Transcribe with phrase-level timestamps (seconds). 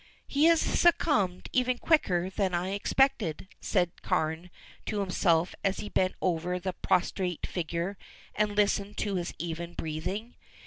[0.25, 4.49] "He has succumbed even quicker than I expected," said Carne
[4.87, 7.99] to himself as he bent over the prostrate figure
[8.33, 10.33] and listened to his even breathing.